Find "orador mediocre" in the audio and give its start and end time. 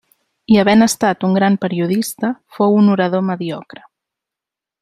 2.97-3.89